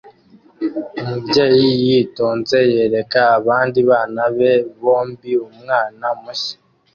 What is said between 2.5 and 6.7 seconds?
yereka abandi bana be bombi umwana mushya